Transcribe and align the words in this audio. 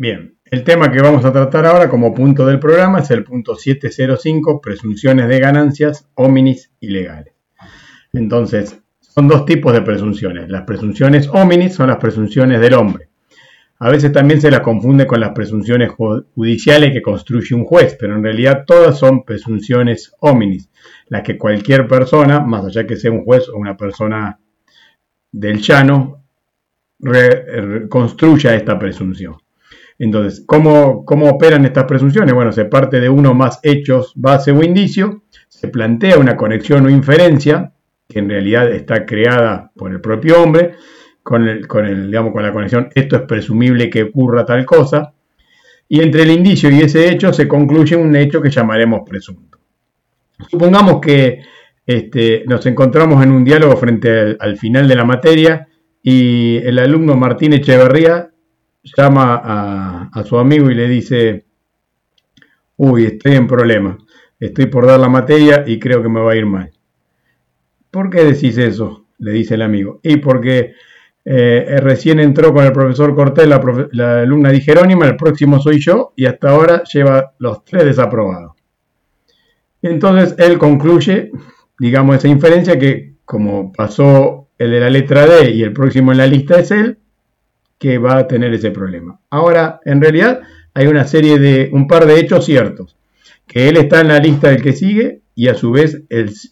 Bien, 0.00 0.38
el 0.44 0.62
tema 0.62 0.92
que 0.92 1.02
vamos 1.02 1.24
a 1.24 1.32
tratar 1.32 1.66
ahora 1.66 1.88
como 1.88 2.14
punto 2.14 2.46
del 2.46 2.60
programa 2.60 3.00
es 3.00 3.10
el 3.10 3.24
punto 3.24 3.56
705, 3.56 4.60
presunciones 4.60 5.26
de 5.26 5.40
ganancias, 5.40 6.08
hominis 6.14 6.70
ilegales. 6.78 7.34
Entonces, 8.12 8.80
son 9.00 9.26
dos 9.26 9.44
tipos 9.44 9.72
de 9.72 9.82
presunciones. 9.82 10.48
Las 10.50 10.62
presunciones 10.62 11.26
hominis 11.26 11.74
son 11.74 11.88
las 11.88 11.96
presunciones 11.96 12.60
del 12.60 12.74
hombre. 12.74 13.08
A 13.80 13.90
veces 13.90 14.12
también 14.12 14.40
se 14.40 14.52
las 14.52 14.60
confunde 14.60 15.04
con 15.04 15.18
las 15.18 15.32
presunciones 15.32 15.90
judiciales 15.90 16.92
que 16.92 17.02
construye 17.02 17.56
un 17.56 17.64
juez, 17.64 17.96
pero 17.98 18.14
en 18.14 18.22
realidad 18.22 18.62
todas 18.64 18.96
son 18.96 19.24
presunciones 19.24 20.14
hominis, 20.20 20.70
las 21.08 21.24
que 21.24 21.36
cualquier 21.36 21.88
persona, 21.88 22.38
más 22.38 22.64
allá 22.66 22.86
que 22.86 22.94
sea 22.94 23.10
un 23.10 23.24
juez 23.24 23.48
o 23.48 23.56
una 23.56 23.76
persona 23.76 24.38
del 25.32 25.58
llano, 25.58 26.22
construya 27.88 28.54
esta 28.54 28.78
presunción. 28.78 29.34
Entonces, 29.98 30.44
¿cómo, 30.46 31.04
¿cómo 31.04 31.28
operan 31.28 31.64
estas 31.64 31.84
presunciones? 31.84 32.32
Bueno, 32.32 32.52
se 32.52 32.66
parte 32.66 33.00
de 33.00 33.08
uno 33.08 33.34
más 33.34 33.58
hechos, 33.62 34.12
base 34.14 34.52
o 34.52 34.62
indicio, 34.62 35.24
se 35.48 35.68
plantea 35.68 36.18
una 36.18 36.36
conexión 36.36 36.86
o 36.86 36.90
inferencia, 36.90 37.72
que 38.08 38.20
en 38.20 38.28
realidad 38.28 38.70
está 38.70 39.04
creada 39.04 39.72
por 39.74 39.90
el 39.90 40.00
propio 40.00 40.40
hombre, 40.42 40.74
con, 41.22 41.48
el, 41.48 41.66
con, 41.66 41.84
el, 41.84 42.06
digamos, 42.06 42.32
con 42.32 42.42
la 42.42 42.52
conexión, 42.52 42.88
esto 42.94 43.16
es 43.16 43.22
presumible 43.22 43.90
que 43.90 44.04
ocurra 44.04 44.46
tal 44.46 44.64
cosa, 44.64 45.12
y 45.88 46.00
entre 46.00 46.22
el 46.22 46.30
indicio 46.30 46.70
y 46.70 46.80
ese 46.80 47.10
hecho 47.10 47.32
se 47.32 47.48
concluye 47.48 47.96
un 47.96 48.14
hecho 48.14 48.40
que 48.40 48.50
llamaremos 48.50 49.00
presunto. 49.08 49.58
Supongamos 50.48 51.00
que 51.00 51.40
este, 51.84 52.44
nos 52.46 52.64
encontramos 52.66 53.22
en 53.24 53.32
un 53.32 53.44
diálogo 53.44 53.76
frente 53.76 54.36
al, 54.38 54.56
final 54.56 54.86
de 54.86 54.94
la 54.94 55.04
materia 55.04 55.68
y 56.02 56.58
el 56.58 56.78
alumno 56.78 57.16
Martín 57.16 57.54
Echeverría 57.54 58.30
llama 58.96 60.10
a, 60.12 60.24
su 60.24 60.38
amigo 60.38 60.70
y 60.70 60.74
le 60.74 60.88
dice, 60.88 61.46
uy, 62.76 63.06
estoy 63.06 63.34
en 63.34 63.46
problema, 63.46 63.98
estoy 64.38 64.66
por 64.66 64.86
dar 64.86 65.00
la 65.00 65.08
materia 65.08 65.64
y 65.66 65.78
creo 65.78 66.02
que 66.02 66.08
me 66.08 66.20
va 66.20 66.32
a 66.32 66.36
ir 66.36 66.46
mal. 66.46 66.70
¿Por 67.90 68.10
qué 68.10 68.24
decís 68.24 68.58
eso? 68.58 69.08
le 69.18 69.32
dice 69.32 69.54
el 69.54 69.62
amigo. 69.62 70.00
Y 70.02 70.16
porque 70.16 70.74
eh, 71.24 71.76
recién 71.80 72.20
entró 72.20 72.52
con 72.52 72.64
el 72.64 72.72
profesor 72.72 73.14
Cortés 73.14 73.48
la, 73.48 74.20
alumna 74.20 74.50
de 74.50 74.60
Jerónima, 74.60 75.06
el 75.06 75.16
próximo 75.16 75.60
soy 75.60 75.80
yo, 75.80 76.12
y 76.16 76.26
hasta 76.26 76.50
ahora 76.50 76.82
lleva 76.84 77.34
los 77.38 77.64
tres 77.64 77.84
desaprobados. 77.84 78.52
Entonces 79.82 80.34
él 80.38 80.58
concluye, 80.58 81.30
digamos, 81.78 82.16
esa 82.16 82.28
inferencia 82.28 82.78
que 82.78 83.14
como 83.24 83.72
pasó 83.72 84.48
el 84.58 84.70
de 84.70 84.80
la 84.80 84.90
letra 84.90 85.26
D 85.26 85.50
y 85.50 85.62
el 85.62 85.72
próximo 85.72 86.12
en 86.12 86.18
la 86.18 86.26
lista 86.26 86.58
es 86.58 86.70
él, 86.70 86.98
que 87.78 87.98
va 87.98 88.18
a 88.18 88.26
tener 88.28 88.52
ese 88.54 88.70
problema. 88.70 89.20
Ahora, 89.30 89.80
en 89.84 90.00
realidad, 90.00 90.40
hay 90.74 90.86
una 90.86 91.04
serie 91.04 91.38
de, 91.38 91.70
un 91.72 91.86
par 91.86 92.06
de 92.06 92.18
hechos 92.18 92.44
ciertos, 92.44 92.96
que 93.46 93.68
él 93.68 93.76
está 93.76 94.00
en 94.00 94.08
la 94.08 94.18
lista 94.18 94.48
del 94.48 94.62
que 94.62 94.72
sigue 94.72 95.22
y 95.34 95.48
a 95.48 95.54
su 95.54 95.70
vez 95.70 96.02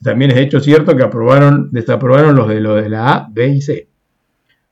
también 0.02 0.30
es 0.30 0.38
hecho 0.38 0.60
cierto 0.60 0.96
que 0.96 1.02
aprobaron, 1.02 1.70
desaprobaron 1.72 2.36
los 2.36 2.48
de, 2.48 2.60
lo 2.60 2.76
de 2.76 2.88
la 2.88 3.10
A, 3.10 3.28
B 3.30 3.48
y 3.48 3.60
C. 3.60 3.88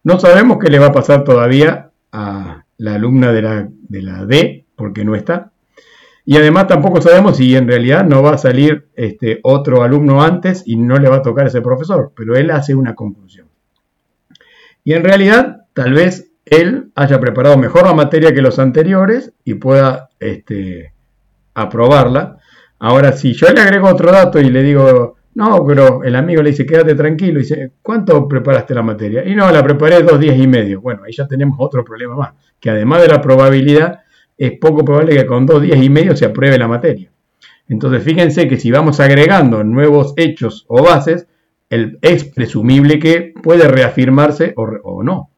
No 0.05 0.21
sabemos 0.21 0.59
qué 0.61 0.71
le 0.71 0.79
va 0.79 0.87
a 0.87 0.93
pasar 0.93 1.25
todavía 1.25 1.91
a 2.13 2.65
la 2.79 2.95
alumna 2.95 3.33
de 3.33 3.43
la, 3.43 3.69
de 3.71 4.03
la 4.03 4.25
D, 4.25 4.67
porque 4.77 5.05
no 5.05 5.15
está. 5.15 5.51
Y 6.25 6.37
además 6.37 6.69
tampoco 6.69 7.03
sabemos 7.03 7.37
si 7.37 7.55
en 7.55 7.69
realidad 7.69 8.05
no 8.05 8.23
va 8.23 8.35
a 8.35 8.39
salir 8.39 8.89
este, 8.95 9.41
otro 9.43 9.83
alumno 9.83 10.23
antes 10.23 10.63
y 10.65 10.77
no 10.77 10.99
le 10.99 11.09
va 11.09 11.17
a 11.17 11.23
tocar 11.23 11.47
ese 11.47 11.61
profesor, 11.61 12.13
pero 12.17 12.37
él 12.37 12.51
hace 12.51 12.75
una 12.75 12.95
conclusión. 12.95 13.49
Y 14.85 14.93
en 14.93 15.05
realidad, 15.05 15.67
tal 15.75 15.93
vez 15.93 16.31
él 16.47 16.91
haya 16.95 17.21
preparado 17.21 17.57
mejor 17.57 17.85
la 17.85 17.95
materia 17.95 18.35
que 18.35 18.43
los 18.43 18.59
anteriores 18.59 19.33
y 19.45 19.55
pueda 19.55 20.11
este, 20.21 20.93
aprobarla. 21.55 22.39
Ahora, 22.79 23.13
si 23.13 23.33
yo 23.33 23.49
le 23.51 23.61
agrego 23.61 23.89
otro 23.89 24.13
dato 24.13 24.39
y 24.41 24.51
le 24.51 24.63
digo, 24.63 25.17
no, 25.35 25.65
pero 25.67 26.05
el 26.05 26.15
amigo 26.17 26.43
le 26.43 26.51
dice, 26.51 26.67
quédate 26.67 26.95
tranquilo, 26.95 27.39
y 27.39 27.43
dice, 27.43 27.73
¿cuánto 27.83 28.29
preparaste 28.29 28.75
la 28.75 28.83
materia? 28.83 29.27
Y 29.27 29.35
no, 29.35 29.51
la 29.51 29.63
preparé 29.63 30.03
dos 30.03 30.21
días 30.21 30.37
y 30.37 30.47
medio. 30.47 30.81
Bueno, 30.81 31.03
ahí 31.05 31.13
ya 31.13 31.27
tenemos 31.27 31.57
otro 31.59 31.85
problema 31.85 32.15
más, 32.15 32.35
que 32.61 32.71
además 32.71 33.03
de 33.03 33.09
la 33.09 33.23
probabilidad, 33.23 34.01
es 34.37 34.59
poco 34.59 34.85
probable 34.85 35.17
que 35.17 35.27
con 35.27 35.47
dos 35.47 35.63
días 35.63 35.83
y 35.83 35.89
medio 35.89 36.17
se 36.17 36.27
apruebe 36.27 36.59
la 36.59 36.69
materia. 36.69 37.11
Entonces, 37.69 38.03
fíjense 38.03 38.47
que 38.49 38.59
si 38.59 38.71
vamos 38.71 39.01
agregando 39.01 39.65
nuevos 39.65 40.13
hechos 40.17 40.67
o 40.69 40.83
bases, 40.83 41.27
es 41.71 42.25
presumible 42.25 42.99
que 42.99 43.33
puede 43.43 43.67
reafirmarse 43.67 44.53
o 44.57 45.03
no. 45.03 45.31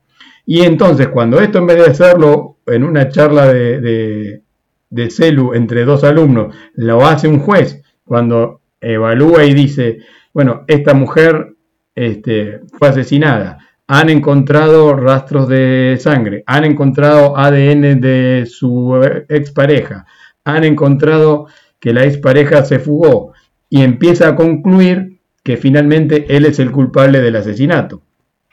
Y 0.47 0.62
entonces, 0.62 1.09
cuando 1.09 1.41
esto 1.41 1.59
en 1.59 1.67
vez 1.67 1.77
de 1.77 1.91
hacerlo 1.91 2.59
en 2.67 2.84
una 2.84 3.09
charla 3.09 3.53
de, 3.53 4.43
de, 4.89 5.11
celu 5.11 5.55
entre 5.55 5.84
dos 5.84 6.05
alumnos, 6.05 6.57
lo 6.75 7.05
hace 7.05 7.27
un 7.27 7.41
juez, 7.41 7.83
cuando 8.05 8.61
evalúa 8.81 9.45
y 9.45 9.55
dice, 9.55 9.99
bueno, 10.33 10.62
esta 10.69 10.95
mujer 10.95 11.56
este, 11.97 12.61
fue 12.79 12.89
asesinada, 12.89 13.59
han 13.89 14.09
encontrado 14.09 14.95
rastros 14.95 15.49
de 15.49 15.97
sangre, 16.01 16.45
han 16.47 16.65
encontrado 16.65 17.37
ADN 17.37 18.01
de 18.01 18.47
su 18.49 19.01
expareja, 19.29 20.06
han 20.45 20.62
encontrado 20.62 21.49
que 21.81 21.93
la 21.93 22.05
expareja 22.05 22.65
se 22.65 22.79
fugó 22.79 23.33
y 23.69 23.83
empieza 23.83 24.29
a 24.29 24.37
concluir 24.37 25.21
que 25.43 25.56
finalmente 25.56 26.37
él 26.37 26.47
es 26.47 26.59
el 26.61 26.71
culpable 26.71 27.21
del 27.21 27.37
asesinato. 27.37 28.03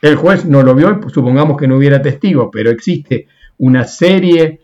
El 0.04 0.18
juez 0.18 0.44
no 0.44 0.64
lo 0.64 0.76
vio, 0.76 1.00
supongamos 1.08 1.56
que 1.56 1.66
no 1.66 1.78
hubiera 1.78 2.02
testigos, 2.02 2.50
pero 2.52 2.70
existe 2.70 3.28
una 3.60 3.86
serie 3.86 4.60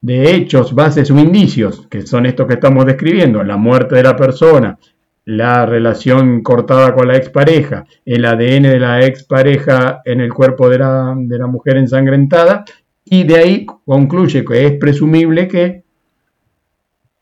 de 0.00 0.34
hechos, 0.34 0.74
bases 0.74 1.08
o 1.12 1.18
indicios, 1.20 1.86
que 1.88 2.04
son 2.04 2.26
estos 2.26 2.48
que 2.48 2.54
estamos 2.54 2.84
describiendo, 2.84 3.44
la 3.44 3.56
muerte 3.56 3.94
de 3.94 4.02
la 4.02 4.16
persona, 4.16 4.76
la 5.24 5.66
relación 5.66 6.42
cortada 6.42 6.96
con 6.96 7.06
la 7.06 7.16
expareja, 7.16 7.84
el 8.04 8.24
ADN 8.24 8.62
de 8.64 8.80
la 8.80 9.06
expareja 9.06 10.02
en 10.04 10.20
el 10.20 10.34
cuerpo 10.34 10.68
de 10.68 10.78
la, 10.80 11.14
de 11.16 11.38
la 11.38 11.46
mujer 11.46 11.76
ensangrentada, 11.76 12.64
y 13.04 13.22
de 13.22 13.36
ahí 13.36 13.66
concluye 13.66 14.44
que 14.44 14.66
es 14.66 14.72
presumible 14.78 15.46
que 15.46 15.84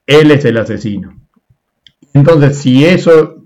él 0.07 0.31
es 0.31 0.47
el 0.47 0.57
asesino. 0.57 1.15
Entonces, 2.15 2.57
si 2.57 2.87
eso 2.87 3.40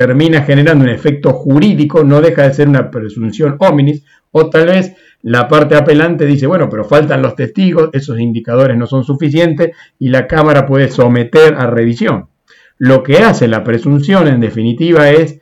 termina 0.00 0.40
generando 0.44 0.84
un 0.84 0.88
efecto 0.88 1.34
jurídico, 1.34 2.04
no 2.04 2.22
deja 2.22 2.44
de 2.44 2.54
ser 2.54 2.66
una 2.66 2.90
presunción 2.90 3.56
hominis, 3.58 4.02
o 4.30 4.48
tal 4.48 4.68
vez 4.68 4.94
la 5.20 5.46
parte 5.46 5.76
apelante 5.76 6.24
dice, 6.24 6.46
bueno, 6.46 6.70
pero 6.70 6.84
faltan 6.84 7.20
los 7.20 7.34
testigos, 7.34 7.90
esos 7.92 8.18
indicadores 8.18 8.78
no 8.78 8.86
son 8.86 9.04
suficientes 9.04 9.76
y 9.98 10.08
la 10.08 10.26
Cámara 10.26 10.64
puede 10.64 10.88
someter 10.88 11.52
a 11.52 11.66
revisión. 11.66 12.28
Lo 12.78 13.02
que 13.02 13.18
hace 13.18 13.46
la 13.46 13.62
presunción, 13.62 14.26
en 14.26 14.40
definitiva, 14.40 15.10
es 15.10 15.38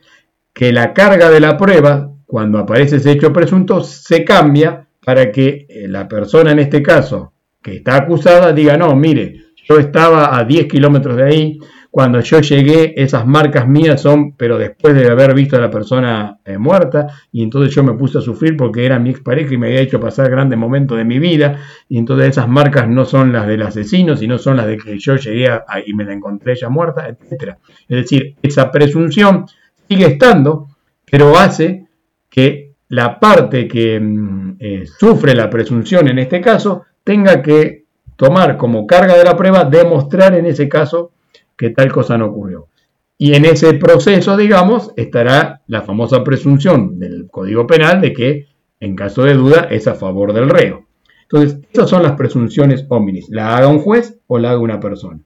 que 0.51 0.73
la 0.73 0.91
carga 0.91 1.29
de 1.29 1.39
la 1.39 1.55
prueba, 1.55 2.11
cuando 2.25 2.59
aparece 2.59 2.97
ese 2.97 3.11
hecho 3.11 3.31
presunto, 3.31 3.81
se 3.81 4.25
cambia 4.25 4.87
para 5.05 5.31
que 5.31 5.67
eh, 5.69 5.87
la 5.87 6.09
persona, 6.09 6.51
en 6.51 6.59
este 6.59 6.83
caso, 6.83 7.31
que 7.61 7.77
está 7.77 7.95
acusada, 7.95 8.51
diga, 8.51 8.75
no, 8.75 8.93
mire, 8.93 9.41
yo 9.69 9.79
estaba 9.79 10.37
a 10.37 10.43
10 10.43 10.67
kilómetros 10.67 11.15
de 11.15 11.23
ahí, 11.23 11.59
cuando 11.91 12.19
yo 12.19 12.39
llegué, 12.39 12.93
esas 13.01 13.25
marcas 13.25 13.67
mías 13.67 14.01
son, 14.01 14.33
pero 14.33 14.59
después 14.59 14.93
de 14.93 15.09
haber 15.09 15.33
visto 15.33 15.55
a 15.55 15.59
la 15.59 15.71
persona 15.71 16.37
eh, 16.45 16.57
muerta, 16.57 17.07
y 17.31 17.41
entonces 17.41 17.73
yo 17.73 17.83
me 17.83 17.93
puse 17.93 18.19
a 18.19 18.21
sufrir 18.21 18.55
porque 18.55 18.85
era 18.85 18.99
mi 18.99 19.09
expareja 19.09 19.53
y 19.53 19.57
me 19.57 19.67
había 19.67 19.81
hecho 19.81 19.99
pasar 19.99 20.29
grandes 20.29 20.59
momentos 20.59 20.97
de 20.97 21.03
mi 21.03 21.17
vida, 21.17 21.59
y 21.87 21.97
entonces 21.97 22.29
esas 22.29 22.47
marcas 22.47 22.87
no 22.87 23.05
son 23.05 23.33
las 23.33 23.47
del 23.47 23.63
asesino, 23.63 24.15
sino 24.15 24.37
son 24.37 24.57
las 24.57 24.67
de 24.67 24.77
que 24.77 24.99
yo 24.99 25.15
llegué 25.15 25.49
y 25.85 25.93
me 25.93 26.05
la 26.05 26.13
encontré 26.13 26.55
ya 26.55 26.69
muerta, 26.69 27.07
etc. 27.09 27.55
Es 27.87 28.03
decir, 28.03 28.35
esa 28.43 28.71
presunción 28.71 29.45
sigue 29.87 30.05
estando, 30.05 30.67
pero 31.09 31.37
hace 31.39 31.87
que 32.29 32.73
la 32.89 33.19
parte 33.19 33.67
que 33.67 33.99
mm, 33.99 34.57
eh, 34.59 34.83
sufre 34.85 35.33
la 35.33 35.49
presunción 35.49 36.07
en 36.07 36.19
este 36.19 36.39
caso 36.39 36.83
tenga 37.03 37.41
que 37.41 37.85
tomar 38.15 38.57
como 38.57 38.85
carga 38.85 39.17
de 39.17 39.23
la 39.23 39.35
prueba 39.35 39.63
demostrar 39.63 40.35
en 40.35 40.45
ese 40.45 40.69
caso 40.69 41.11
que 41.59 41.71
tal 41.71 41.91
cosa 41.91 42.17
no 42.17 42.27
ocurrió. 42.27 42.69
Y 43.17 43.33
en 43.33 43.43
ese 43.43 43.73
proceso, 43.73 44.37
digamos, 44.37 44.93
estará 44.95 45.61
la 45.67 45.81
famosa 45.81 46.23
presunción 46.23 46.97
del 46.97 47.27
Código 47.29 47.67
Penal 47.67 47.99
de 47.99 48.13
que, 48.13 48.47
en 48.79 48.95
caso 48.95 49.25
de 49.25 49.33
duda, 49.33 49.67
es 49.69 49.85
a 49.85 49.95
favor 49.95 50.31
del 50.31 50.49
reo. 50.49 50.85
Entonces, 51.23 51.59
esas 51.73 51.89
son 51.89 52.01
las 52.01 52.13
presunciones 52.13 52.85
hominis. 52.87 53.27
La 53.29 53.57
haga 53.57 53.67
un 53.67 53.79
juez 53.79 54.17
o 54.27 54.39
la 54.39 54.51
haga 54.51 54.59
una 54.59 54.79
persona. 54.79 55.19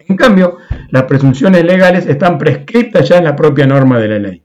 En 0.00 0.16
cambio, 0.16 0.58
las 0.90 1.04
presunciones 1.04 1.64
legales 1.64 2.06
están 2.06 2.36
prescritas 2.36 3.08
ya 3.08 3.18
en 3.18 3.24
la 3.24 3.36
propia 3.36 3.64
norma 3.64 4.00
de 4.00 4.08
la 4.08 4.18
ley. 4.18 4.42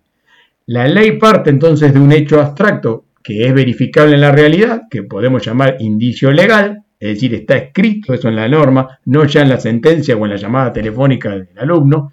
La 0.68 0.88
ley 0.88 1.18
parte 1.18 1.50
entonces 1.50 1.92
de 1.92 2.00
un 2.00 2.12
hecho 2.12 2.40
abstracto 2.40 3.06
que 3.24 3.48
es 3.48 3.54
verificable 3.54 4.14
en 4.14 4.22
la 4.22 4.32
realidad, 4.32 4.84
que 4.92 5.02
podemos 5.02 5.44
llamar 5.44 5.78
indicio 5.80 6.32
legal, 6.32 6.84
es 7.00 7.16
decir, 7.16 7.34
está 7.34 7.56
escrito 7.56 8.14
eso 8.14 8.28
en 8.28 8.36
la 8.36 8.48
norma, 8.50 9.00
no 9.06 9.26
ya 9.26 9.42
en 9.42 9.50
la 9.50 9.60
sentencia 9.60 10.18
o 10.18 10.26
en 10.26 10.32
la 10.32 10.38
llamada 10.38 10.74
telefónica 10.74 11.30
del 11.32 11.48
alumno, 11.58 12.12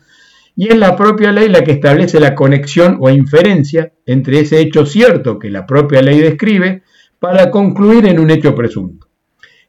y 0.55 0.69
es 0.69 0.77
la 0.77 0.97
propia 0.97 1.33
ley 1.33 1.49
la 1.49 1.65
que 1.65 1.73
establece 1.73 2.21
la 2.21 2.35
conexión 2.35 2.99
o 3.01 3.11
inferencia 3.11 3.93
entre 4.07 4.41
ese 4.41 4.61
hecho 4.61 4.87
cierto 4.87 5.39
que 5.39 5.51
la 5.51 5.67
propia 5.67 6.01
ley 6.01 6.19
describe 6.21 6.83
para 7.19 7.51
concluir 7.51 8.07
en 8.07 8.19
un 8.19 8.31
hecho 8.31 8.55
presunto. 8.55 9.09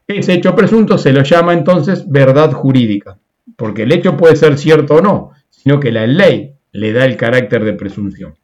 ese 0.06 0.34
hecho 0.34 0.54
presunto 0.54 0.96
se 0.96 1.12
lo 1.12 1.22
llama 1.22 1.52
entonces 1.52 2.08
verdad 2.08 2.52
jurídica, 2.52 3.18
porque 3.56 3.82
el 3.82 3.92
hecho 3.92 4.16
puede 4.16 4.36
ser 4.36 4.56
cierto 4.56 4.94
o 4.94 5.02
no, 5.02 5.32
sino 5.50 5.80
que 5.80 5.92
la 5.92 6.06
ley 6.06 6.54
le 6.72 6.92
da 6.92 7.04
el 7.04 7.16
carácter 7.16 7.64
de 7.64 7.72
presunción. 7.74 8.37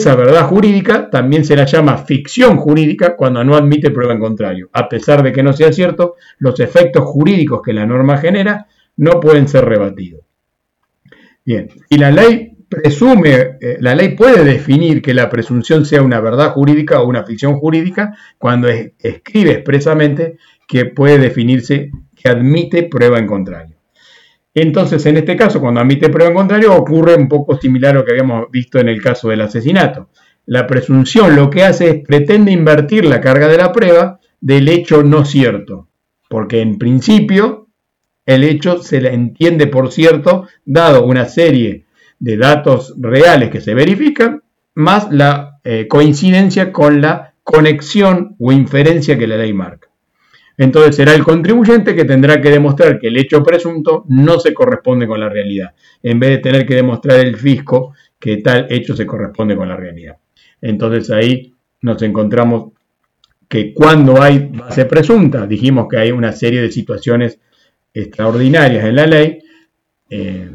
Esa 0.00 0.16
verdad 0.16 0.46
jurídica 0.46 1.10
también 1.10 1.44
se 1.44 1.54
la 1.54 1.66
llama 1.66 1.98
ficción 1.98 2.56
jurídica 2.56 3.16
cuando 3.16 3.44
no 3.44 3.54
admite 3.54 3.90
prueba 3.90 4.14
en 4.14 4.18
contrario. 4.18 4.70
A 4.72 4.88
pesar 4.88 5.22
de 5.22 5.30
que 5.30 5.42
no 5.42 5.52
sea 5.52 5.74
cierto, 5.74 6.14
los 6.38 6.58
efectos 6.58 7.04
jurídicos 7.04 7.60
que 7.62 7.74
la 7.74 7.84
norma 7.84 8.16
genera 8.16 8.66
no 8.96 9.20
pueden 9.20 9.46
ser 9.46 9.66
rebatidos. 9.66 10.22
Bien, 11.44 11.68
y 11.90 11.98
la 11.98 12.10
ley 12.10 12.56
presume, 12.66 13.58
eh, 13.60 13.76
la 13.80 13.94
ley 13.94 14.16
puede 14.16 14.42
definir 14.42 15.02
que 15.02 15.12
la 15.12 15.28
presunción 15.28 15.84
sea 15.84 16.00
una 16.00 16.18
verdad 16.18 16.52
jurídica 16.52 17.02
o 17.02 17.06
una 17.06 17.24
ficción 17.24 17.56
jurídica 17.56 18.16
cuando 18.38 18.68
escribe 18.68 19.50
expresamente 19.50 20.38
que 20.66 20.86
puede 20.86 21.18
definirse 21.18 21.90
que 22.16 22.30
admite 22.30 22.84
prueba 22.84 23.18
en 23.18 23.26
contrario. 23.26 23.76
Entonces, 24.54 25.06
en 25.06 25.16
este 25.16 25.36
caso, 25.36 25.60
cuando 25.60 25.80
admite 25.80 26.08
prueba 26.08 26.30
en 26.30 26.36
contrario, 26.36 26.74
ocurre 26.74 27.14
un 27.14 27.28
poco 27.28 27.56
similar 27.56 27.94
a 27.94 27.98
lo 28.00 28.04
que 28.04 28.12
habíamos 28.12 28.50
visto 28.50 28.78
en 28.78 28.88
el 28.88 29.00
caso 29.00 29.28
del 29.28 29.42
asesinato. 29.42 30.08
La 30.46 30.66
presunción 30.66 31.36
lo 31.36 31.50
que 31.50 31.62
hace 31.62 31.90
es 31.90 31.96
pretende 32.04 32.50
invertir 32.50 33.04
la 33.04 33.20
carga 33.20 33.46
de 33.46 33.58
la 33.58 33.72
prueba 33.72 34.18
del 34.40 34.68
hecho 34.68 35.02
no 35.02 35.24
cierto, 35.24 35.88
porque 36.28 36.60
en 36.60 36.78
principio 36.78 37.68
el 38.26 38.44
hecho 38.44 38.82
se 38.82 39.00
le 39.00 39.14
entiende 39.14 39.66
por 39.66 39.92
cierto, 39.92 40.48
dado 40.64 41.04
una 41.04 41.26
serie 41.26 41.86
de 42.18 42.36
datos 42.36 42.94
reales 42.98 43.50
que 43.50 43.60
se 43.60 43.74
verifican, 43.74 44.42
más 44.74 45.10
la 45.10 45.60
eh, 45.64 45.86
coincidencia 45.88 46.72
con 46.72 47.00
la 47.00 47.34
conexión 47.42 48.36
o 48.38 48.52
inferencia 48.52 49.18
que 49.18 49.26
la 49.26 49.36
ley 49.36 49.52
marca. 49.52 49.89
Entonces 50.60 50.94
será 50.94 51.14
el 51.14 51.24
contribuyente 51.24 51.96
que 51.96 52.04
tendrá 52.04 52.38
que 52.38 52.50
demostrar 52.50 52.98
que 52.98 53.06
el 53.06 53.16
hecho 53.16 53.42
presunto 53.42 54.04
no 54.08 54.38
se 54.38 54.52
corresponde 54.52 55.06
con 55.06 55.18
la 55.18 55.30
realidad, 55.30 55.74
en 56.02 56.20
vez 56.20 56.32
de 56.32 56.38
tener 56.38 56.66
que 56.66 56.74
demostrar 56.74 57.18
el 57.18 57.34
fisco 57.38 57.94
que 58.18 58.36
tal 58.42 58.66
hecho 58.68 58.94
se 58.94 59.06
corresponde 59.06 59.56
con 59.56 59.70
la 59.70 59.76
realidad. 59.76 60.18
Entonces 60.60 61.10
ahí 61.10 61.54
nos 61.80 62.02
encontramos 62.02 62.74
que 63.48 63.72
cuando 63.72 64.20
hay 64.20 64.50
base 64.52 64.84
presunta, 64.84 65.46
dijimos 65.46 65.86
que 65.88 65.96
hay 65.96 66.10
una 66.10 66.32
serie 66.32 66.60
de 66.60 66.70
situaciones 66.70 67.40
extraordinarias 67.94 68.84
en 68.84 68.96
la 68.96 69.06
ley, 69.06 69.38
eh, 70.10 70.50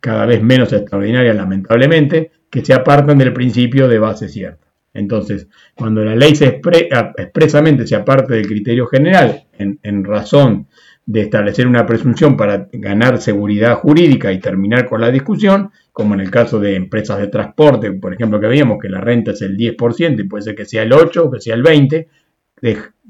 cada 0.00 0.24
vez 0.24 0.42
menos 0.42 0.72
extraordinarias 0.72 1.36
lamentablemente, 1.36 2.32
que 2.48 2.64
se 2.64 2.72
apartan 2.72 3.18
del 3.18 3.34
principio 3.34 3.88
de 3.88 3.98
base 3.98 4.26
cierta. 4.30 4.69
Entonces, 4.92 5.48
cuando 5.74 6.04
la 6.04 6.16
ley 6.16 6.34
se 6.34 6.46
expresamente 6.46 7.86
se 7.86 7.94
aparte 7.94 8.34
del 8.34 8.46
criterio 8.46 8.86
general 8.86 9.44
en, 9.56 10.04
razón 10.04 10.66
de 11.06 11.22
establecer 11.22 11.66
una 11.66 11.86
presunción 11.86 12.36
para 12.36 12.68
ganar 12.72 13.20
seguridad 13.20 13.76
jurídica 13.76 14.32
y 14.32 14.40
terminar 14.40 14.86
con 14.86 15.00
la 15.00 15.10
discusión, 15.10 15.70
como 15.92 16.14
en 16.14 16.20
el 16.20 16.30
caso 16.30 16.58
de 16.58 16.74
empresas 16.74 17.18
de 17.18 17.28
transporte, 17.28 17.92
por 17.92 18.14
ejemplo, 18.14 18.40
que 18.40 18.48
veíamos 18.48 18.78
que 18.80 18.88
la 18.88 19.00
renta 19.00 19.30
es 19.30 19.42
el 19.42 19.56
10% 19.56 20.20
y 20.20 20.24
puede 20.24 20.42
ser 20.42 20.54
que 20.54 20.64
sea 20.64 20.82
el 20.82 20.92
8 20.92 21.24
o 21.24 21.30
que 21.30 21.40
sea 21.40 21.54
el 21.54 21.62
20, 21.62 22.08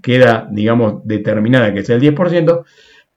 queda, 0.02 0.48
digamos, 0.50 1.00
determinada 1.04 1.72
que 1.72 1.82
sea 1.82 1.96
el 1.96 2.02
10%, 2.02 2.64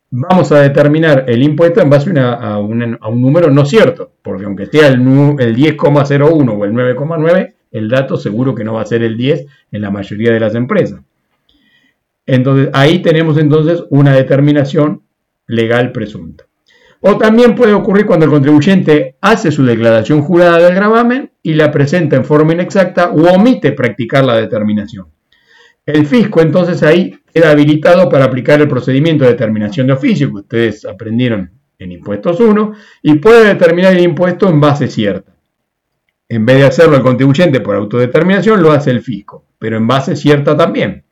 vamos 0.10 0.52
a 0.52 0.62
determinar 0.62 1.26
el 1.28 1.44
impuesto 1.44 1.82
en 1.82 1.90
base 1.90 2.12
a, 2.18 2.60
un, 2.60 2.98
número 3.16 3.52
no 3.52 3.66
cierto, 3.66 4.14
porque 4.22 4.46
aunque 4.46 4.68
sea 4.68 4.88
el, 4.88 4.96
el 4.96 5.56
10,01 5.56 6.58
o 6.58 6.66
el 6.66 6.74
9,9, 6.74 7.53
el 7.74 7.90
dato 7.90 8.16
seguro 8.16 8.56
que 8.56 8.64
no 8.64 8.76
va 8.76 8.82
a 8.82 8.86
ser 8.86 9.04
el 9.04 9.18
10 9.18 9.46
en 9.74 9.82
la 9.82 9.92
mayoría 9.92 10.32
de 10.32 10.40
las 10.40 10.56
empresas. 10.56 11.02
Entonces, 12.26 12.70
ahí 12.72 13.02
tenemos 13.02 13.38
entonces 13.38 13.84
una 13.90 14.14
determinación 14.14 15.02
legal 15.48 15.92
presunta. 15.92 16.46
O 17.02 17.18
también 17.18 17.54
puede 17.54 17.74
ocurrir 17.74 18.06
cuando 18.06 18.26
el 18.26 18.32
contribuyente 18.32 19.18
hace 19.20 19.52
su 19.52 19.66
declaración 19.66 20.22
jurada 20.22 20.60
del 20.60 20.74
gravamen 20.74 21.32
y 21.42 21.56
la 21.56 21.70
presenta 21.70 22.16
en 22.16 22.24
forma 22.24 22.54
inexacta 22.54 23.10
o 23.10 23.34
omite 23.34 23.74
practicar 23.74 24.24
la 24.24 24.38
determinación. 24.38 25.08
El 25.86 26.06
fisco 26.06 26.40
entonces 26.40 26.82
ahí 26.82 27.20
queda 27.34 27.52
habilitado 27.52 28.08
para 28.08 28.24
aplicar 28.24 28.62
el 28.62 28.70
procedimiento 28.70 29.26
de 29.26 29.32
determinación 29.32 29.88
de 29.88 29.94
oficio 29.94 30.30
que 30.30 30.40
ustedes 30.40 30.86
aprendieron 30.86 31.52
en 31.78 31.92
impuestos 31.92 32.40
1 32.40 32.74
y 33.02 33.16
puede 33.16 33.48
determinar 33.48 33.94
el 33.94 34.04
impuesto 34.04 34.48
en 34.48 34.62
base 34.62 34.88
cierta. 34.88 35.34
En 36.34 36.48
vez 36.48 36.58
de 36.58 36.66
hacerlo 36.66 36.96
el 36.96 37.04
contribuyente 37.04 37.60
por 37.60 37.76
autodeterminación, 37.76 38.60
lo 38.60 38.72
hace 38.72 38.90
el 38.90 39.02
fisco, 39.02 39.46
pero 39.60 39.78
en 39.78 39.86
base 39.86 40.16
cierta 40.16 40.58
también. 40.58 41.04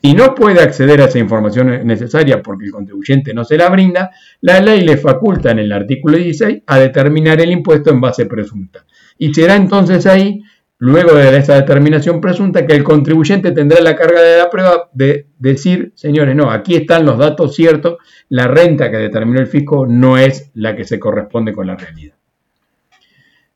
Si 0.00 0.14
no 0.14 0.32
puede 0.32 0.60
acceder 0.62 1.00
a 1.00 1.06
esa 1.06 1.18
información 1.18 1.84
necesaria 1.84 2.40
porque 2.40 2.66
el 2.66 2.70
contribuyente 2.70 3.34
no 3.34 3.44
se 3.44 3.56
la 3.56 3.68
brinda, 3.68 4.12
la 4.42 4.60
ley 4.60 4.82
le 4.82 4.96
faculta 4.96 5.50
en 5.50 5.58
el 5.58 5.72
artículo 5.72 6.18
16 6.18 6.62
a 6.64 6.78
determinar 6.78 7.40
el 7.40 7.50
impuesto 7.50 7.90
en 7.90 8.00
base 8.00 8.26
presunta. 8.26 8.86
Y 9.18 9.34
será 9.34 9.56
entonces 9.56 10.06
ahí, 10.06 10.40
luego 10.78 11.14
de 11.14 11.36
esa 11.36 11.56
determinación 11.56 12.20
presunta, 12.20 12.64
que 12.64 12.76
el 12.76 12.84
contribuyente 12.84 13.50
tendrá 13.50 13.80
la 13.80 13.96
carga 13.96 14.22
de 14.22 14.38
la 14.38 14.50
prueba 14.50 14.88
de 14.92 15.26
decir, 15.36 15.90
señores, 15.96 16.36
no, 16.36 16.48
aquí 16.48 16.76
están 16.76 17.04
los 17.04 17.18
datos 17.18 17.56
ciertos, 17.56 17.96
la 18.28 18.46
renta 18.46 18.88
que 18.88 18.98
determinó 18.98 19.40
el 19.40 19.48
fisco 19.48 19.84
no 19.88 20.16
es 20.16 20.52
la 20.54 20.76
que 20.76 20.84
se 20.84 21.00
corresponde 21.00 21.52
con 21.52 21.66
la 21.66 21.74
realidad. 21.74 22.19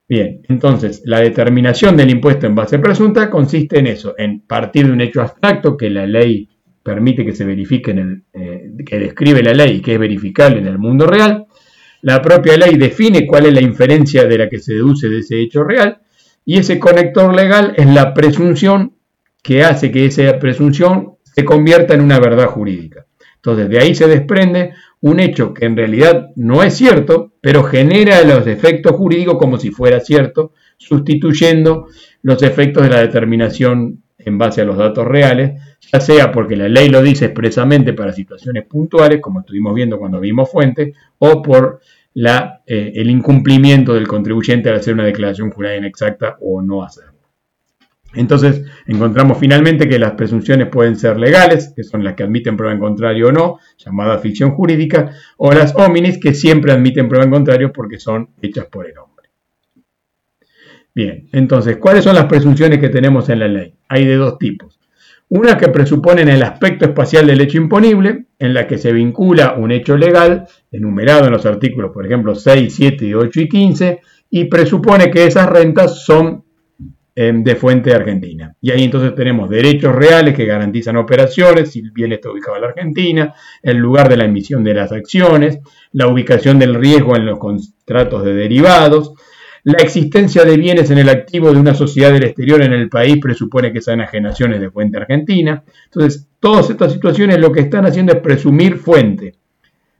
Bien, 0.06 0.42
entonces 0.48 1.02
la 1.06 1.20
determinación 1.20 1.96
del 1.96 2.10
impuesto 2.10 2.46
en 2.46 2.54
base 2.54 2.78
presunta 2.78 3.30
consiste 3.30 3.78
en 3.78 3.86
eso, 3.86 4.14
en 4.18 4.40
partir 4.40 4.86
de 4.86 4.92
un 4.92 5.00
hecho 5.00 5.22
abstracto 5.22 5.76
que 5.76 5.88
la 5.88 6.06
ley 6.06 6.48
permite 6.82 7.24
que 7.24 7.32
se 7.32 7.46
verifique 7.46 7.92
en 7.92 7.98
el, 7.98 8.22
eh, 8.34 8.70
que 8.84 8.98
describe 8.98 9.42
la 9.42 9.54
ley 9.54 9.76
y 9.76 9.80
que 9.80 9.94
es 9.94 9.98
verificable 9.98 10.58
en 10.58 10.66
el 10.66 10.78
mundo 10.78 11.06
real. 11.06 11.46
La 12.02 12.20
propia 12.20 12.58
ley 12.58 12.76
define 12.76 13.26
cuál 13.26 13.46
es 13.46 13.54
la 13.54 13.62
inferencia 13.62 14.26
de 14.26 14.36
la 14.36 14.48
que 14.50 14.58
se 14.58 14.74
deduce 14.74 15.08
de 15.08 15.20
ese 15.20 15.40
hecho 15.40 15.64
real 15.64 16.00
y 16.44 16.58
ese 16.58 16.78
conector 16.78 17.34
legal 17.34 17.72
es 17.76 17.86
la 17.86 18.12
presunción 18.12 18.92
que 19.42 19.64
hace 19.64 19.90
que 19.90 20.04
esa 20.04 20.38
presunción 20.38 21.14
se 21.22 21.46
convierta 21.46 21.94
en 21.94 22.02
una 22.02 22.20
verdad 22.20 22.46
jurídica. 22.46 23.06
Entonces 23.36 23.70
de 23.70 23.78
ahí 23.78 23.94
se 23.94 24.06
desprende 24.06 24.74
un 25.04 25.20
hecho 25.20 25.52
que 25.52 25.66
en 25.66 25.76
realidad 25.76 26.30
no 26.34 26.62
es 26.62 26.78
cierto, 26.78 27.34
pero 27.42 27.62
genera 27.62 28.22
los 28.22 28.46
efectos 28.46 28.92
jurídicos 28.92 29.36
como 29.36 29.58
si 29.58 29.70
fuera 29.70 30.00
cierto, 30.00 30.52
sustituyendo 30.78 31.88
los 32.22 32.42
efectos 32.42 32.84
de 32.84 32.88
la 32.88 33.00
determinación 33.00 34.02
en 34.16 34.38
base 34.38 34.62
a 34.62 34.64
los 34.64 34.78
datos 34.78 35.06
reales, 35.06 35.60
ya 35.92 36.00
sea 36.00 36.32
porque 36.32 36.56
la 36.56 36.70
ley 36.70 36.88
lo 36.88 37.02
dice 37.02 37.26
expresamente 37.26 37.92
para 37.92 38.14
situaciones 38.14 38.64
puntuales, 38.64 39.20
como 39.20 39.40
estuvimos 39.40 39.74
viendo 39.74 39.98
cuando 39.98 40.20
vimos 40.20 40.50
fuente, 40.50 40.94
o 41.18 41.42
por 41.42 41.80
eh, 42.14 42.92
el 42.94 43.10
incumplimiento 43.10 43.92
del 43.92 44.08
contribuyente 44.08 44.70
al 44.70 44.76
hacer 44.76 44.94
una 44.94 45.04
declaración 45.04 45.50
jurada 45.50 45.76
inexacta 45.76 46.38
o 46.40 46.62
no 46.62 46.82
hacerlo. 46.82 47.13
Entonces, 48.14 48.64
encontramos 48.86 49.38
finalmente 49.38 49.88
que 49.88 49.98
las 49.98 50.12
presunciones 50.12 50.68
pueden 50.68 50.96
ser 50.96 51.18
legales, 51.18 51.72
que 51.74 51.82
son 51.82 52.04
las 52.04 52.14
que 52.14 52.22
admiten 52.22 52.56
prueba 52.56 52.74
en 52.74 52.80
contrario 52.80 53.28
o 53.28 53.32
no, 53.32 53.58
llamada 53.76 54.18
ficción 54.18 54.52
jurídica, 54.52 55.10
o 55.36 55.52
las 55.52 55.74
hominis, 55.74 56.18
que 56.18 56.34
siempre 56.34 56.72
admiten 56.72 57.08
prueba 57.08 57.24
en 57.24 57.30
contrario 57.30 57.72
porque 57.72 57.98
son 57.98 58.30
hechas 58.40 58.66
por 58.66 58.86
el 58.86 58.98
hombre. 58.98 59.30
Bien, 60.94 61.28
entonces, 61.32 61.78
¿cuáles 61.78 62.04
son 62.04 62.14
las 62.14 62.26
presunciones 62.26 62.78
que 62.78 62.88
tenemos 62.88 63.28
en 63.28 63.40
la 63.40 63.48
ley? 63.48 63.74
Hay 63.88 64.04
de 64.04 64.14
dos 64.14 64.38
tipos. 64.38 64.78
Una 65.28 65.58
que 65.58 65.68
presuponen 65.68 66.28
el 66.28 66.42
aspecto 66.42 66.84
espacial 66.84 67.26
del 67.26 67.40
hecho 67.40 67.58
imponible, 67.58 68.26
en 68.38 68.54
la 68.54 68.68
que 68.68 68.78
se 68.78 68.92
vincula 68.92 69.54
un 69.54 69.72
hecho 69.72 69.96
legal, 69.96 70.46
enumerado 70.70 71.26
en 71.26 71.32
los 71.32 71.46
artículos, 71.46 71.90
por 71.92 72.06
ejemplo, 72.06 72.34
6, 72.34 72.72
7, 72.72 73.14
8 73.16 73.40
y 73.40 73.48
15, 73.48 74.00
y 74.30 74.44
presupone 74.44 75.10
que 75.10 75.26
esas 75.26 75.48
rentas 75.48 76.04
son 76.04 76.43
de 77.16 77.56
fuente 77.56 77.94
argentina. 77.94 78.56
Y 78.60 78.72
ahí 78.72 78.82
entonces 78.82 79.14
tenemos 79.14 79.48
derechos 79.48 79.94
reales 79.94 80.34
que 80.34 80.46
garantizan 80.46 80.96
operaciones, 80.96 81.70
si 81.70 81.82
bien 81.92 82.12
está 82.12 82.30
ubicado 82.30 82.56
en 82.56 82.62
la 82.62 82.68
Argentina, 82.68 83.34
el 83.62 83.76
lugar 83.76 84.08
de 84.08 84.16
la 84.16 84.24
emisión 84.24 84.64
de 84.64 84.74
las 84.74 84.90
acciones, 84.90 85.60
la 85.92 86.08
ubicación 86.08 86.58
del 86.58 86.74
riesgo 86.74 87.14
en 87.16 87.26
los 87.26 87.38
contratos 87.38 88.24
de 88.24 88.34
derivados, 88.34 89.14
la 89.62 89.78
existencia 89.78 90.44
de 90.44 90.58
bienes 90.58 90.90
en 90.90 90.98
el 90.98 91.08
activo 91.08 91.50
de 91.50 91.58
una 91.58 91.74
sociedad 91.74 92.12
del 92.12 92.24
exterior 92.24 92.60
en 92.62 92.74
el 92.74 92.90
país 92.90 93.16
presupone 93.18 93.72
que 93.72 93.80
sean 93.80 94.02
ajenaciones 94.02 94.60
de 94.60 94.70
fuente 94.70 94.98
argentina. 94.98 95.62
Entonces, 95.86 96.28
todas 96.38 96.68
estas 96.68 96.92
situaciones 96.92 97.38
lo 97.38 97.50
que 97.50 97.60
están 97.60 97.86
haciendo 97.86 98.12
es 98.12 98.18
presumir 98.18 98.76
fuente. 98.76 99.36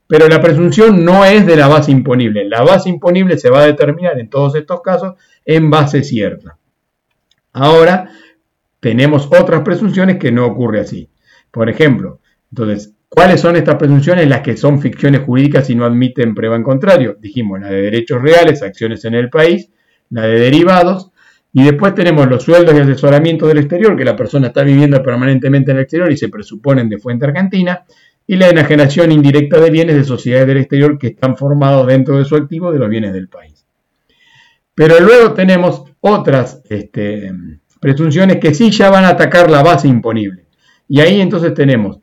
Pero 0.05 0.27
la 0.27 0.39
presunción 0.39 1.03
no 1.03 1.25
es 1.25 1.47
de 1.47 1.55
la 1.55 1.67
base 1.67 1.91
imponible. 1.91 2.47
La 2.47 2.61
base 2.61 2.89
imponible 2.89 3.39
se 3.39 3.49
va 3.49 3.63
a 3.63 3.65
determinar 3.65 4.19
en 4.19 4.29
todos 4.29 4.53
estos 4.53 4.81
casos 4.81 5.15
en 5.45 5.71
base 5.71 6.03
cierta. 6.03 6.59
Ahora 7.55 8.09
tenemos 8.81 9.27
otras 9.27 9.61
presunciones 9.61 10.17
que 10.17 10.29
no 10.29 10.45
ocurre 10.45 10.81
así. 10.81 11.09
Por 11.51 11.69
ejemplo, 11.69 12.19
entonces, 12.51 12.93
¿cuáles 13.07 13.39
son 13.39 13.55
estas 13.55 13.75
presunciones? 13.75 14.27
Las 14.27 14.41
que 14.41 14.57
son 14.57 14.81
ficciones 14.81 15.21
jurídicas 15.21 15.69
y 15.69 15.75
no 15.75 15.85
admiten 15.85 16.35
prueba 16.35 16.57
en 16.57 16.63
contrario. 16.63 17.15
Dijimos 17.17 17.61
la 17.61 17.69
de 17.69 17.83
derechos 17.83 18.21
reales, 18.21 18.61
acciones 18.61 19.05
en 19.05 19.13
el 19.13 19.29
país, 19.29 19.71
la 20.09 20.23
de 20.23 20.37
derivados, 20.37 21.11
y 21.53 21.63
después 21.63 21.95
tenemos 21.95 22.27
los 22.27 22.43
sueldos 22.43 22.75
y 22.75 22.79
asesoramiento 22.79 23.47
del 23.47 23.59
exterior, 23.59 23.95
que 23.95 24.03
la 24.03 24.17
persona 24.17 24.47
está 24.47 24.61
viviendo 24.61 25.01
permanentemente 25.01 25.71
en 25.71 25.77
el 25.77 25.83
exterior 25.83 26.11
y 26.11 26.17
se 26.17 26.27
presuponen 26.27 26.89
de 26.89 26.97
fuente 26.97 27.25
argentina, 27.25 27.85
y 28.27 28.35
la 28.35 28.49
enajenación 28.49 29.13
indirecta 29.13 29.61
de 29.61 29.71
bienes 29.71 29.95
de 29.95 30.03
sociedades 30.03 30.47
del 30.47 30.57
exterior 30.57 30.99
que 30.99 31.07
están 31.07 31.37
formados 31.37 31.87
dentro 31.87 32.17
de 32.17 32.25
su 32.25 32.35
activo 32.35 32.73
de 32.73 32.79
los 32.79 32.89
bienes 32.89 33.13
del 33.13 33.29
país. 33.29 33.64
Pero 34.75 34.99
luego 34.99 35.33
tenemos 35.33 35.83
otras 36.01 36.61
este, 36.69 37.31
presunciones 37.79 38.37
que 38.37 38.53
sí 38.53 38.69
ya 38.71 38.89
van 38.89 39.05
a 39.05 39.09
atacar 39.09 39.49
la 39.49 39.63
base 39.63 39.87
imponible. 39.87 40.45
Y 40.87 40.99
ahí 40.99 41.21
entonces 41.21 41.53
tenemos 41.53 41.99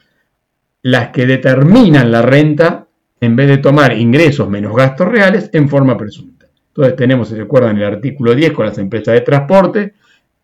las 0.83 1.11
que 1.11 1.27
determinan 1.27 2.11
la 2.11 2.23
renta 2.23 2.89
en 3.21 3.37
vez 3.37 3.47
de 3.49 3.59
tomar 3.59 3.97
ingresos 3.97 4.49
menos 4.49 4.75
gastos 4.75 5.09
reales 5.09 5.51
en 5.53 5.69
forma 5.69 5.97
presunta. 5.97 6.47
Entonces 6.69 6.97
tenemos, 6.97 7.29
si 7.29 7.37
recuerdan, 7.37 7.77
el 7.77 7.85
artículo 7.85 8.35
10 8.35 8.53
con 8.53 8.67
las 8.67 8.79
empresas 8.79 9.15
de 9.15 9.21
transporte, 9.21 9.95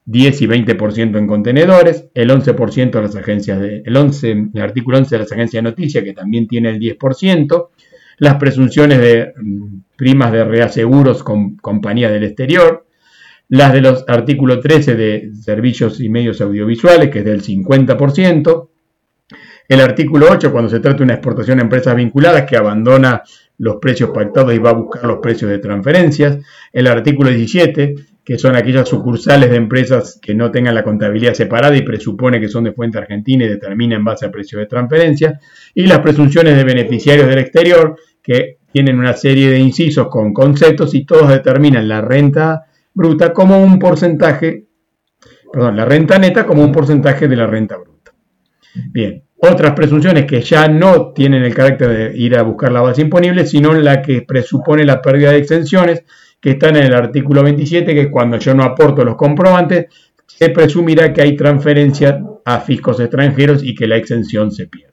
10 0.05 0.43
y 0.43 0.47
20% 0.47 1.19
en 1.19 1.27
contenedores, 1.27 2.07
el 2.15 2.31
11% 2.31 2.91
de 2.91 3.03
las 3.03 3.17
agencias 3.17 3.61
de, 3.61 3.83
el, 3.85 3.97
11, 3.97 4.51
el 4.55 4.63
artículo 4.63 4.99
11 4.99 5.15
de 5.15 5.19
las 5.19 5.33
agencias 5.33 5.63
de 5.63 5.71
noticias, 5.71 6.05
que 6.05 6.13
también 6.13 6.47
tiene 6.47 6.71
el 6.71 6.79
10%, 6.79 7.69
las 8.19 8.37
presunciones 8.37 8.99
de 8.99 9.33
mm, 9.37 9.78
primas 9.99 10.31
de 10.31 10.45
reaseguros 10.45 11.25
con 11.25 11.57
compañías 11.57 12.13
del 12.13 12.23
exterior, 12.23 12.87
las 13.49 13.73
de 13.73 13.81
los 13.81 14.05
artículos 14.07 14.61
13 14.61 14.95
de 14.95 15.33
servicios 15.35 16.01
y 16.01 16.09
medios 16.09 16.41
audiovisuales, 16.41 17.11
que 17.11 17.19
es 17.19 17.25
del 17.25 17.43
50%, 17.43 18.69
el 19.69 19.81
artículo 19.81 20.29
8, 20.31 20.53
cuando 20.53 20.71
se 20.71 20.79
trata 20.79 20.99
de 20.99 21.05
una 21.05 21.15
exportación 21.15 21.59
a 21.59 21.63
empresas 21.63 21.97
vinculadas 21.97 22.49
que 22.49 22.57
abandona 22.57 23.23
los 23.59 23.77
precios 23.77 24.11
pactados 24.11 24.55
y 24.55 24.59
va 24.59 24.71
a 24.71 24.75
buscar 24.75 25.05
los 25.05 25.19
precios 25.19 25.51
de 25.51 25.59
transferencias, 25.59 26.39
el 26.73 26.87
artículo 26.87 27.31
17, 27.31 27.97
que 28.25 28.39
son 28.39 28.55
aquellas 28.55 28.89
sucursales 28.89 29.51
de 29.51 29.57
empresas 29.57 30.21
que 30.23 30.35
no 30.35 30.53
tengan 30.53 30.77
la 30.77 30.85
contabilidad 30.85 31.35
separada 31.35 31.77
y 31.77 31.83
presupone 31.83 32.41
que 32.41 32.49
son 32.49 32.65
de 32.65 32.73
fuente 32.73 32.99
argentina 32.99 33.45
y 33.45 33.49
determina 33.49 33.97
en 33.97 34.05
base 34.05 34.27
a 34.27 34.31
precio 34.31 34.61
de 34.61 34.67
transferencia, 34.67 35.41
y 35.75 35.87
las 35.87 35.99
presunciones 35.99 36.57
de 36.57 36.63
beneficiarios 36.63 37.27
del 37.27 37.39
exterior, 37.39 37.97
que 38.23 38.58
tienen 38.73 38.99
una 38.99 39.15
serie 39.15 39.51
de 39.51 39.59
incisos 39.59 40.09
con 40.09 40.33
conceptos 40.33 40.95
y 40.95 41.05
todos 41.05 41.29
determinan 41.29 41.89
la 41.89 42.01
renta 42.01 42.67
bruta 42.93 43.33
como 43.33 43.63
un 43.63 43.79
porcentaje, 43.79 44.67
perdón, 45.53 45.77
la 45.77 45.85
renta 45.85 46.19
neta 46.19 46.47
como 46.47 46.63
un 46.63 46.73
porcentaje 46.73 47.29
de 47.29 47.37
la 47.37 47.47
renta 47.47 47.77
bruta. 47.77 48.13
Bien, 48.93 49.23
otras 49.41 49.73
presunciones 49.73 50.27
que 50.27 50.41
ya 50.41 50.69
no 50.69 51.13
tienen 51.13 51.45
el 51.45 51.55
carácter 51.55 51.89
de 51.89 52.19
ir 52.19 52.37
a 52.37 52.43
buscar 52.43 52.73
la 52.73 52.81
base 52.81 53.03
imponible, 53.03 53.47
sino 53.47 53.73
la 53.73 54.03
que 54.03 54.23
presupone 54.23 54.85
la 54.85 55.01
pérdida 55.01 55.31
de 55.31 55.39
exenciones, 55.39 56.05
que 56.41 56.51
están 56.51 56.77
en 56.77 56.85
el 56.85 56.95
artículo 56.95 57.43
27, 57.43 57.95
que 57.95 58.11
cuando 58.11 58.39
yo 58.39 58.55
no 58.55 58.65
aporto 58.65 59.05
los 59.05 59.17
comprobantes, 59.17 59.87
se 60.27 60.51
presumirá 60.51 61.13
que 61.13 61.23
hay 61.23 61.37
transferencia 61.37 62.21
a 62.45 62.61
fiscos 62.61 63.01
extranjeros 63.01 63.63
y 63.65 63.75
que 63.75 63.87
la 63.87 63.97
exención 63.97 64.51
se 64.51 64.67
pierde. 64.67 64.88